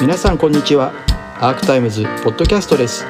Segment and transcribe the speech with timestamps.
[0.00, 0.92] 皆さんこんにちは。
[1.40, 3.06] アークタイムズポッドキャストです。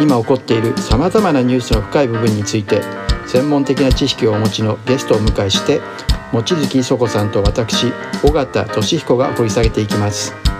[0.00, 2.80] 今起こっているさまざまなニュースの深い部分について
[3.26, 5.80] 専門的な知識をお持ちのゲストを迎えして
[6.32, 7.92] 望月磯子さんと私
[8.24, 10.51] 尾形俊彦が掘り下げていきます。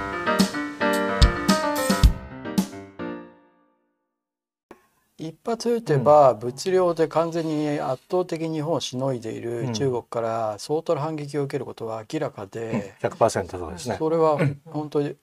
[5.28, 13.96] 一発打てば物量で完全に圧倒的に日本をしのいでいる中国から相当な反撃を受けることは明らかで、うん、100%そうですね。
[13.98, 15.14] それは本当に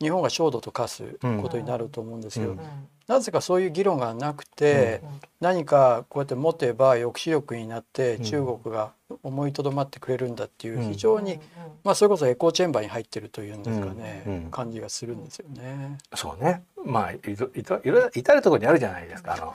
[0.00, 2.58] 日本が焦土と化すことになると思うんですけど、うん。
[3.08, 5.02] なぜかそういう議論がなくて、
[5.40, 8.92] 何かこうやって持てば抑止力になって中国が
[9.22, 11.40] 思いとどまってくれるんだっていう非常に、
[11.84, 15.96] まあそれこそエコーチェンバーに入ってるというんですかね、感じがするんですよね。
[16.14, 16.62] そうね。
[16.84, 17.50] まあいろ
[17.82, 19.34] いろ至るところにあるじゃないですか。
[19.34, 19.54] あの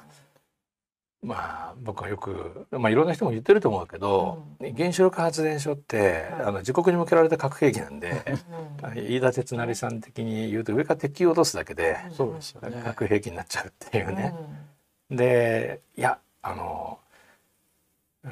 [1.23, 1.35] ま
[1.71, 8.23] あ僕はよく、まあ、いろんな人も言ってると思うけど、うん、原子力発電所って、あの自国に向けられた核兵器なんで、
[8.83, 12.35] うん、飯田哲成さん的に言うと上から鉄球を落とすだけで、そう
[12.83, 14.33] 核兵器になっちゃうっていうね。
[15.09, 16.99] でいやあの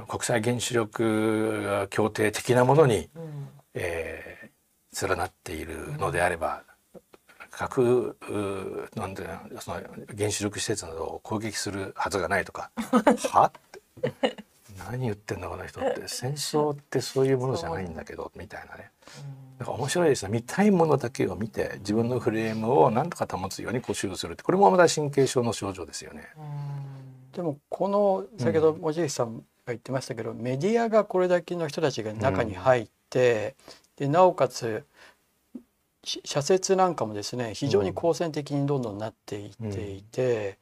[0.08, 6.64] 国際原子力協定的なものに、うん、えー、連なっているのであれば、
[7.52, 8.18] 核
[8.96, 9.28] なんで
[9.60, 9.82] その
[10.18, 12.72] 原子力施設などを攻撃するはずがないとか。
[13.30, 13.48] は？
[13.48, 14.36] って
[14.90, 16.08] 何言ってんだこの人って。
[16.08, 18.92] 戦争ってそういうものじゃないんだけどみたいなね。
[19.60, 24.44] なんか面白いですね見たいものだけを見て自分のフレームを何とか保つように固執するって。
[24.44, 26.30] これもまた神経症の症状ですよね。
[27.34, 33.56] でもこの先ほど望月さんが言ってましたけど、うん、メディアがこれだけの人たちが中に入って、
[34.00, 34.84] うん、でなおかつ
[36.04, 40.58] 社説なんかもですね非常に好戦的にどんどんなっていっていて、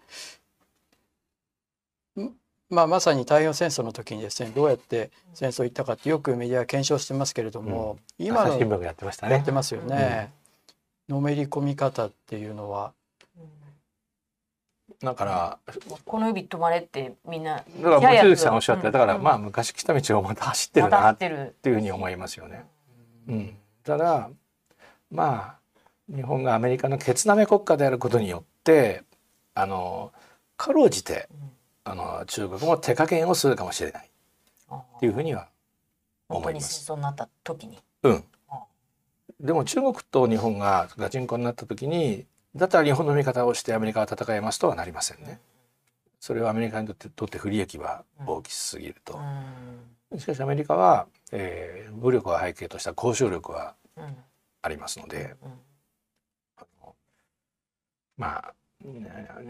[2.17, 2.33] うん、
[2.69, 9.35] まあ、まさに太平洋戦争の時にですねどうやって戦争行ったかってよくメディア検証してますけれども、うん、今のやってましたね。
[9.35, 10.33] やってますよね、
[11.07, 12.93] うん、のめり込み方っていうのは。
[15.01, 15.59] だから
[16.03, 21.31] この指止まれってみんなだから望月さんおっしゃって、だからまあ昔来た道をまた走ってるなってい
[21.71, 22.65] うふうに思いますよね。
[23.29, 24.29] うん、ただ
[25.11, 29.03] まあ日本がアメリカのケツナメ国家であることによって
[29.53, 30.11] あの
[30.57, 31.29] かろうじて
[31.83, 34.09] あの中国も手加減をするかもしれない。
[34.71, 35.47] っていうふうには
[36.27, 36.85] 思います。
[36.85, 38.23] 戦争になった時に、うん、
[39.39, 45.39] でも中国と日本がガチンコになった時にだったら日本の味方をしてアメリカは戦えますとはなりませんね。
[46.19, 49.19] それはアメリカにとってとって不利益は大きすぎると。
[50.17, 53.75] しかしアメリカは、えー、武力を背景とした交渉力は
[54.61, 55.51] ありますので、うん、
[58.17, 58.53] まあ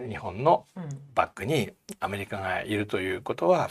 [0.07, 0.65] 日本の
[1.13, 3.69] バックにアメリカがいるということは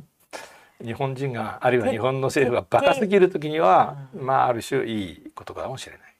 [0.82, 6.10] 日本人があるいは日本の政府がバカすぎる時には、まあある種いいことかもしれない。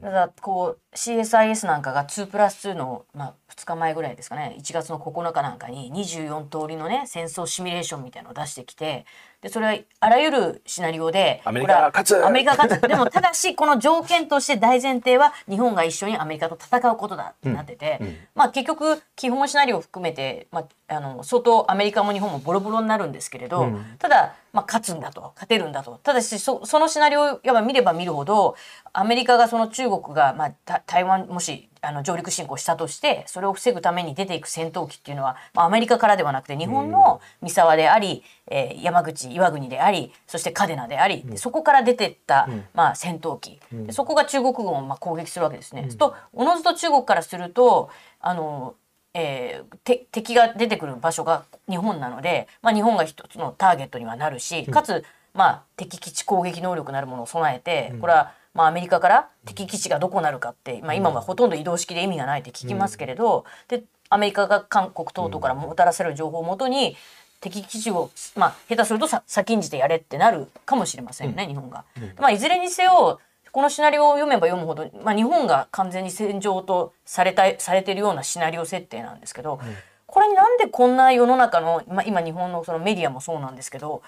[0.00, 4.56] ただこう CSIS なんかが2プラス2の、まあ、2日前ぐらいですかね。
[4.58, 9.04] 1月の9日なんかに24通りのね戦争シミュレーションみたいのを出してきて
[9.42, 12.26] でそれはあらゆるシナリオでアメリカが勝つ。
[12.26, 12.88] アメリカが勝つ。
[12.88, 26.00] でも ただしこの条件として大前提は日本が一緒にアメリカと戦うことだってなってて、うんうん、まあ結局基本シナリオを含めて、まあ、あの相当アメリカも日本もボロボロになるんですけれど、うん、ただ、まあ、勝つんだと勝てるんだと。
[26.02, 28.56] ただしそそのシナリオをやっぱ見れば見るほど
[28.92, 45.86] アメリカがその中国が、まあ、台湾もしあの上陸侵攻したとしてそれを防ぐために出ていく戦闘機っていうのは、まあ、アメリカからではなくて日本の三沢であり、えー、山口岩国でありそして嘉手納であり、うん、そこから出てった、まあ、戦闘機、うん、そこが中国軍をまあ攻撃するわけですね。
[45.88, 48.74] うん、とおのずと中国からするとあの
[49.18, 66.96] えー、敵が出てくる場所が日本なので、まあ、日本が一つのターゲットにはなるしかつ、まあ、敵基地攻撃能力なるものを備えてこれは、まあ、アメリカから敵基地がどこなるかって、まあ、今はほとんど移動式で意味がないって聞きますけれど、でアメリカが韓国等々からもたらされる情報をもとに
[67.40, 71.84] 敵基地を、まあ、下手するとさ先んじてやれってなるかもしれませんよね、うん、日本が。
[72.18, 73.20] まあ、いずれにせよ
[73.52, 79.58] このシナリオを読めば読むほど、まあ、日本が完全に戦場とされたされてるようなシナリオ設定なんですけど、うん、
[80.06, 84.02] これになんでこんな世の中の、まあ、今日本のそのメディアもそうなんですけど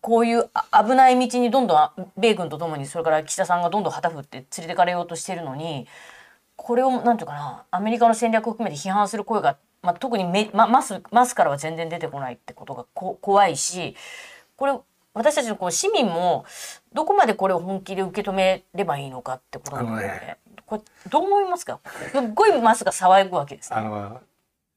[0.00, 5.86] こういう危ない道にどんどん米軍とともにそれから岸田さんがどんどん旗振って連れてかれようとしてるのに
[6.56, 13.94] これをなんていうかなアメリカの戦略を含めて批判する声が、まあ、特にメ、ま、マスマスからは全然出てこないってことがこ怖いし
[14.56, 14.74] これ
[15.14, 16.44] 私たちのこう市民も
[16.92, 21.80] どこまでこれを本気で受け止めればいいのかってことなので、ね、これどう思いますか？
[22.12, 24.20] すっごいマスが騒ぐわけです、ね、あの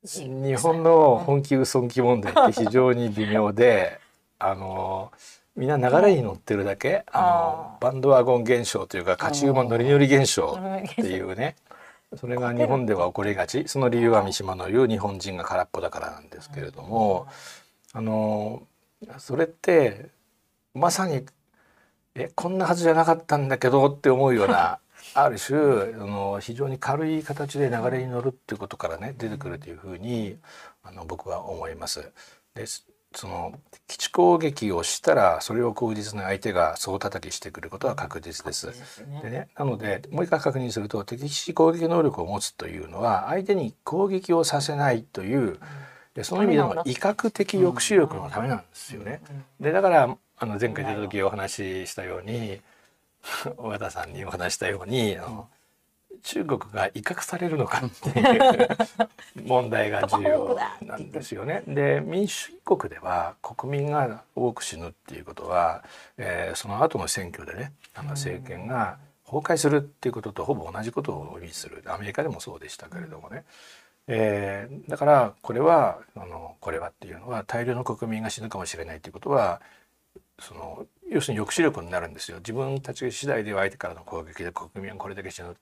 [0.03, 3.99] 日本の本気嘘気問題って非常に微妙で
[4.39, 5.11] あの
[5.55, 11.55] みんな流れに乗ってるだけあのバンドワゴン現象というか勝ち馬乗り乗り現象っていうね。
[12.15, 13.67] それが日本では起こりがち。
[13.67, 17.27] その理由は三島の言う日本人が空っぽだからなんですけれども。
[17.93, 18.63] あの
[19.17, 20.09] それって
[20.73, 21.25] まさに
[22.15, 24.79] えこんなはずじゃなかったんだけどって思うような
[25.15, 25.61] ある種あ
[25.97, 30.37] の非常に軽い形で流れに乗るっていうことからね出てくるというふうに
[30.83, 32.11] あの僕は思います。
[32.53, 32.65] で
[33.15, 33.53] その
[33.87, 38.67] 基地攻撃をしたらそれを口実に相手が総叩きしてくることは確実です。
[39.23, 45.59] でね、なのでもう一回確認すると敵基地攻撃能力を持つというのは相手に攻撃をさせないという
[46.13, 49.21] でその意味での威嚇的抑止力のためなんですよね。
[49.59, 52.61] でだからあの前回出た時お話ししたように
[53.57, 55.49] 尾形さんにお話したように、あの
[56.23, 58.67] 中国が威嚇されるのかっていう
[59.47, 61.63] 問題が重要なんですよね。
[61.67, 65.83] で民主主義国では国民が多く死ぬっていうことは、
[66.17, 73.43] えー、その後の選挙でねあの政権が崩壊するっていうこととほぼ同じことを意味するアメリカでもそうでしたけれどもね。
[74.11, 79.61] えー、だからこれはあのこれはっていうのは大量の国民が死ぬかもしれないということは
[80.39, 85.55] その要するに抑止力になるんですよ自分たち次第では相手からの攻撃で国民はこれだけ死ぬ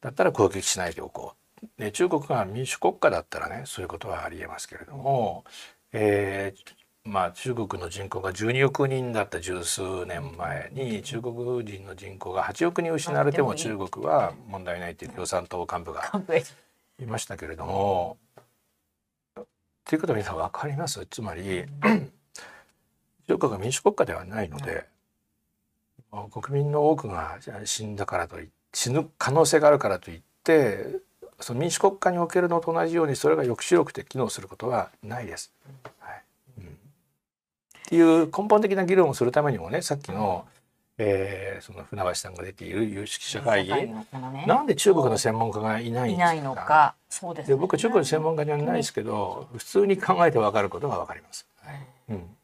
[0.00, 1.66] だったら攻撃しないでおこう。
[1.78, 5.44] で中国が民主国家だったらねそういうことはありえますけれども、
[5.92, 16.10] えー、まあ中国の人口が12億人だった十数年前に中国人の人口が8億人失われても中国は問題ないという共産党幹部が
[16.98, 18.16] いましたけれども。
[19.84, 21.04] ということは皆さん分かります？
[21.06, 21.64] つまり
[23.26, 24.86] 中国が民主国家ではないので、
[26.30, 30.86] 国民の多くが死んだからといって死ぬ可能性があるからといって
[31.40, 35.52] その民主国家におけるのと同じようにそれが抑止力で機能することはないです。
[35.98, 36.22] はい。
[36.58, 36.68] うん、っ
[37.86, 40.46] ていう根本的な議論をするためにもねさっきの、
[40.98, 44.06] えー、その船橋さんが出ている有識者会議、ね、
[44.46, 46.54] なんで中国の専門家がいないんですか？
[46.54, 46.94] か。
[47.08, 51.46] そうです、僕中国の専門家じゃないですけど、普通に考えて分かることが分かります。
[51.62, 51.86] はい。
[52.10, 52.36] うん、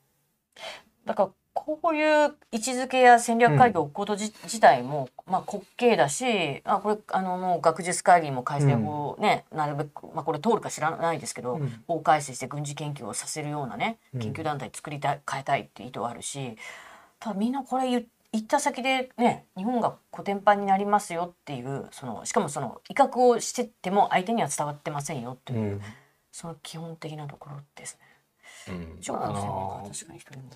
[1.05, 1.29] だから
[1.65, 16.57] こういう位置づけや戦略会議を置くこと自,、自体も、まあ、滑稽だしあこれあのもう学術会議も改正法ね、うん、なるべく、まあ、これ通るか知らないですけど、うん、法改正して軍事研究をさせるようなね研究団体作りたい変えたいって意図はあるし
[17.19, 25.81] ただみんなこれ言行った先でね日本がコテンパンになりますよっていうそのしかもその威嚇をしてても相手には伝わってませんよっていう、うん、
[26.33, 28.01] その基本的なところですね。
[28.69, 29.01] うん、
[29.89, 30.51] 確かに一人も。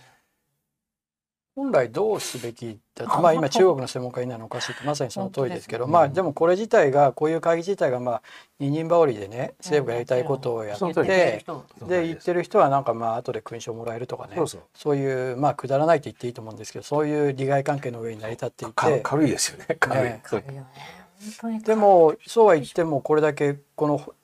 [1.57, 8.23] 本来どうすべきだとまあ今中国の専門家いないのおかしいってまさにその通りですけど、まあでもこれ自体がこういう会議自体がまあ
[8.59, 14.37] 二人羽織でね政府がやりたいことをやってで言ってる人はなんかまあ後で勲章もらえるとかね。
[14.75, 19.01] そういうまあくだらないと言っていいと思うんですけどそういう利害関係の上に成り立っていて。
[19.03, 19.77] 軽いですよね。
[19.79, 24.15] 軽い、でもそうは言ってもこれだけこの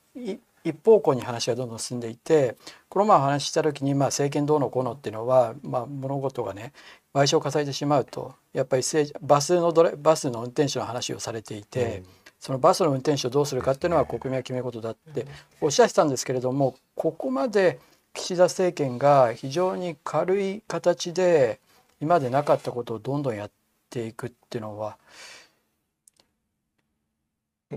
[0.67, 2.57] 一方向に話がどんどん進んでいて
[2.89, 6.73] この前お話しした時にまあ政権どうのこうのっていうのはまあ物事がね
[7.17, 8.83] 賠償を重ねてしまうとやっぱり
[9.21, 12.05] バスのドラバスの運転手の話をされていて、うん、
[12.39, 15.25] そのバスの運転手をどうするかっていうのは国民が決めることだって
[15.59, 17.79] おっしゃってたんですけれどもここまで
[18.13, 21.59] 岸田政権が非常に軽い形で
[21.99, 23.51] 今までなかったことをどんどんやっ
[23.89, 24.97] ていくっていうのは。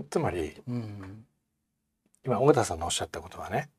[0.09, 1.25] つまり、うん、
[2.25, 3.69] 今尾形さんのおっしゃったことはね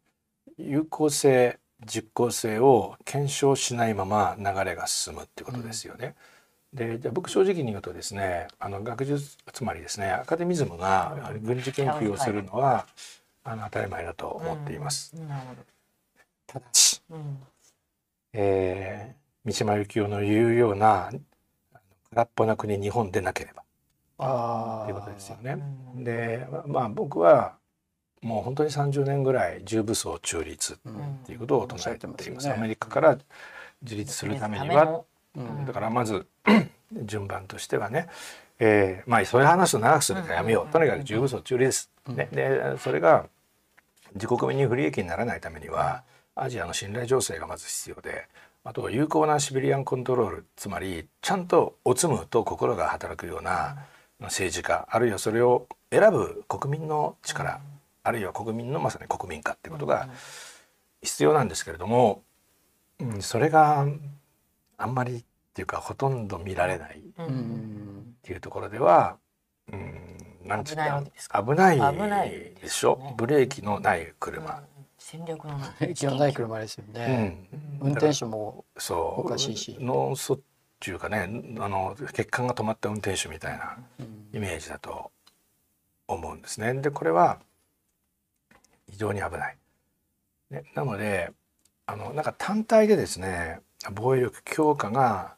[0.59, 6.15] 有効性実効性を検証しないまま流れが進むってことですよね。
[6.73, 12.87] うん、でじゃあ僕正直に言うとですねあの学術つまりですねアカデミズムが軍事研究をするのは、
[13.45, 15.15] あの当たり前だと思っています。
[15.17, 15.29] うん、
[16.47, 17.39] ただし、うん、
[18.33, 21.11] えー、三島由紀夫の言うような
[22.11, 23.63] 空っぽな国日本でなければ
[24.19, 25.59] あっていうことですよね。
[25.97, 27.57] でまあ僕は
[28.23, 30.77] もう本当に30年ぐらい重武装中立っ
[31.27, 33.19] ていうことを唱えています,、アメリカから
[33.83, 35.03] 自立するためには、
[35.67, 36.27] だからまず
[37.05, 38.09] 順番としてはね、
[38.59, 43.27] えー、まあそういう話を長くするからやめよう、とにかく重武装中立です、ね、でそれが
[44.15, 48.29] 自国民に不利益にならないためにはアジアの信頼情勢がまず必要で
[48.65, 53.77] あと有効なシビリアンコントロールつまりちゃんとおつむと心が働くような
[54.21, 57.61] 政治家あるいはそれを選ぶ国民の力、
[58.05, 60.09] あるいは国民のまさに国民化っていうことが
[61.03, 62.23] 必要なんですけれども、
[62.99, 63.87] うん、それが
[64.79, 67.03] あんまりっていうかほとんど見られないっ
[68.23, 69.17] ていうところでは、
[69.73, 71.03] うん、なんつうか？
[71.43, 71.79] 危ない
[72.61, 74.63] でしょ、ね、ブレーキのない車、
[74.99, 76.33] 戦略のない。
[76.35, 77.39] 車ですよね、
[77.81, 79.77] うん、運転手もおかしいし。
[79.81, 80.43] 脳卒
[80.81, 81.29] 中かね
[81.61, 83.77] あの血管が止まった運転手みたいな
[84.33, 85.13] イメージだと
[86.09, 86.75] 思うんですね。
[86.75, 87.39] でこれは
[88.93, 89.57] 非常に危ない。
[90.51, 91.33] ね、なので
[91.87, 93.59] あのなんか単体でですね
[93.93, 95.35] 防衛力強化が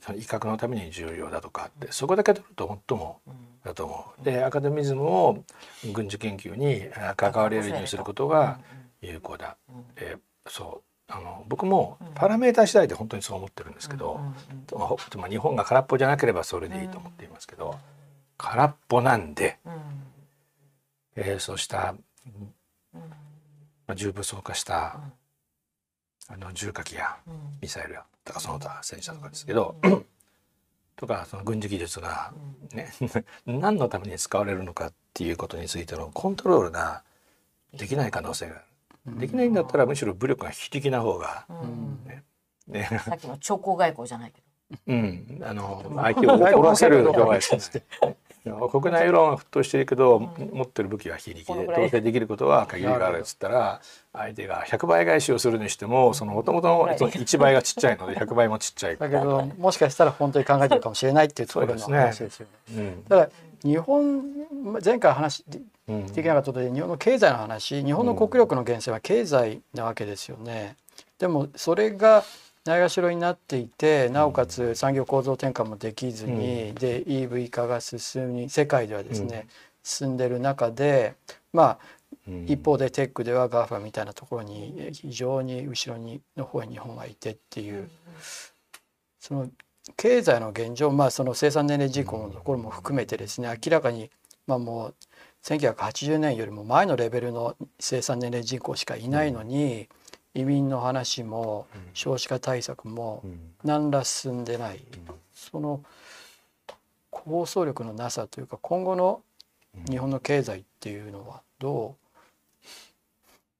[0.00, 3.20] その威嚇のために重要だとかってそこだけ取ると最も
[3.64, 4.24] だと思う。
[4.24, 5.44] でアカデミズムを
[5.92, 8.58] 軍事研究に関われるようにすることが
[9.00, 9.56] 有効だ。
[9.96, 11.12] えー、そう。
[11.12, 14.20] あの僕もパラメータ次第で本当にそう思ってるんですけど、
[15.16, 17.76] まあ、日本が空っぽじゃなければそれでいいと思っていますけど、
[18.38, 19.58] 空っぽなんで、
[21.16, 21.96] えー、そうした、
[23.90, 25.00] まあ、重武装化した、
[26.28, 27.16] あの重火器や
[27.60, 29.74] ミサイルやとかその他戦車とかですけど、
[30.94, 32.32] とかその軍事技術が
[32.72, 32.92] ね、
[33.46, 37.02] 何のために使われるのかっていうことについてのコントロールが
[37.74, 38.58] できない可能性があ
[39.10, 39.18] る。
[39.18, 41.46] できないんだったらむしろ武力が非力な方が、
[42.04, 42.22] ね
[42.68, 44.46] ね、さっきの長江外交じゃないけど。
[44.86, 47.12] うん、あの相手を怒らせる度
[48.68, 53.80] 国内世論は沸騰してるけど、持ってる武器は非力で統制できることは限りがあるっつったら
[54.12, 58.96] 相手が100倍返しをするにしてもそのもともとの1倍がちっちゃいので100倍もちっちゃい。
[58.96, 62.96] だけどもしかしたら本当に考えてるかもしれないっていうところの話ですよね。
[63.08, 63.30] だから
[63.62, 64.22] 日本
[64.84, 65.60] 前回話で
[66.22, 70.76] きなかったので日本の経済の話日本の国力の源泉は経済なわけですよね。
[71.18, 72.24] でもそれが
[72.70, 79.48] ないがしろになっていてなおかつ産業構造転換もできずに、うん、で EV 化が進み世界ではですね、うん、
[79.82, 81.14] 進んでる中で
[81.52, 81.78] まあ、
[82.28, 87.90] うん、一方でテックでは GAFA みたいなところに非常に後ろにの方に日本がいてっていう
[89.18, 89.50] その
[89.96, 94.10] 経済の現状まあその生産年齢人口のところも含めてですね明らかに
[94.46, 94.94] まあもう
[95.42, 99.88] 1980年よりも前のレベルの生産年齢人口しかいないのに、
[100.34, 103.24] 移民の話も少子化対策も
[103.64, 104.84] 何ら進んでない、
[105.34, 105.82] その
[107.10, 109.22] 構想力のなさというか今後の
[109.88, 111.96] 日本の経済っていうのはど
[112.62, 112.66] う、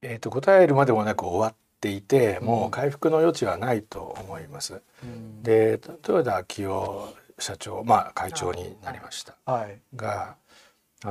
[0.01, 4.81] えー、と答えるまでもなく終わっていて、もう回復の余地はないと思います。
[5.03, 10.35] うん、で豊田昭夫社長まあ会長になりました、はい、が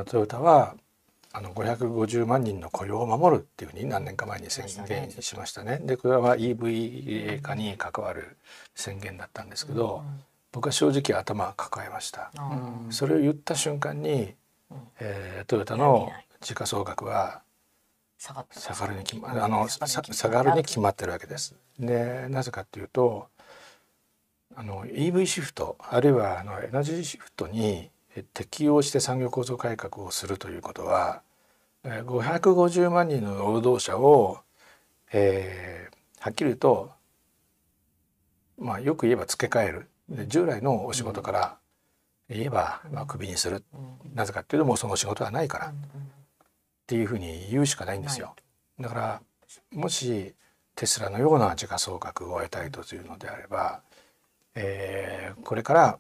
[0.07, 0.77] トヨタは
[1.33, 5.81] あの550万人の雇用を守るっていうふうに何年か前に宣言しましたね。
[5.83, 8.37] でこれは EV 化に関わる
[8.75, 10.03] 宣言だったんですけど、
[10.53, 12.33] 僕は正直頭抱えました。
[12.91, 14.35] それを言った瞬間に、
[14.99, 17.43] えー、トヨタの時価総額は
[18.19, 21.55] 下がるに決まあの下がるに決まってるわけです。
[21.79, 23.29] でなぜかっていうと
[24.57, 27.89] あの EV シフトあるいはあのエナジーシフトに
[28.35, 31.23] 適応して産業構造改革をするということは
[31.85, 34.41] 550万人の労働者を、
[35.13, 36.91] えー、はっきり言うと
[38.59, 39.87] まあよく言えば付け替える。
[40.27, 41.57] 従来のお仕事から
[42.29, 43.65] 言えば、まあ、クビにする、
[44.15, 45.73] なぜかっていうともうその仕事はないから、っ
[46.87, 48.35] ていうふうに言うしかないんですよ。
[48.79, 49.23] だから
[49.73, 50.35] もし
[50.75, 53.83] テスラのような時価総額を得たいというのであれば、
[54.55, 55.99] えー、これから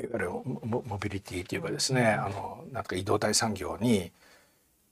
[0.00, 0.30] いわゆる
[0.64, 4.10] モビリティというかですねあのなんか移動体産業に、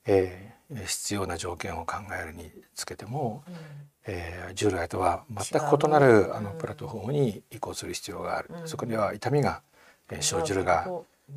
[0.07, 3.55] えー、必要な条件を考えるにつけても、うん、
[4.07, 9.63] えー、従来とは全く異なるあのプラットフォームに移行する必要がある、うん、そこには痛みが、
[10.11, 10.87] えー、生じるが、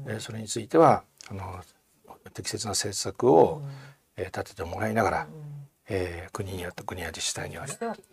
[0.05, 1.61] うん、それについてはあの
[2.33, 3.69] 適切な政策を、うん、
[4.17, 5.27] えー、立ててもらいながら、うん、
[5.89, 7.65] えー、国によって国や自治体には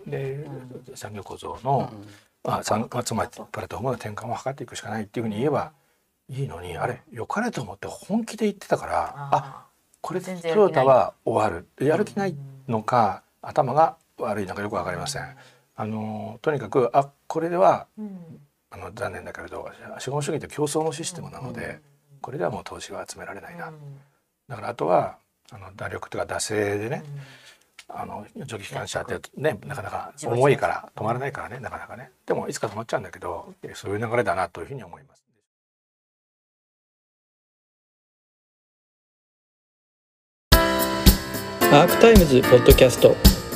[0.07, 0.47] で、
[0.95, 1.93] 産業構造の、ま
[2.45, 5.73] あ、つまりプラットフォームの転換を図っていくしかないっていうふうに言えば
[6.29, 9.67] いいのにあれ良かれと思って本気で言ってたからあ
[10.01, 11.87] これでトヨタは終わる。
[11.87, 12.35] やる気ない
[12.69, 15.37] のか、頭が悪いのかよく分かりません。
[15.77, 17.87] あのとにかくあこれでは、
[18.71, 21.81] あの残念だけれど資本主義って競争のシステムなので、
[22.23, 23.73] これではもう投資は集められないな。
[24.49, 25.19] だからあとは
[25.53, 27.05] あの打力というか惰性でね、
[27.95, 35.25] あの蒸気機関車ってねなかなか重いから止まらないからねなかなかねでもいつか止まっちゃうんだけどそういう流れだなというふうに思います。
[41.73, 43.11] アークタイムズポッドキャスト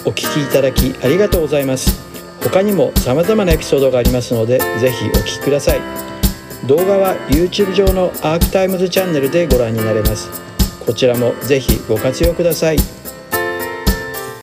[0.07, 2.01] お聞きいただきありがとうございます。
[2.43, 5.81] 他にも様々なエピソードがありますのでぜひお聞きください。
[6.67, 10.31] 動画は YouTube 上のアークタイムズチャンネルでご覧になれます。
[10.87, 13.04] こちらもぜひご活用ください。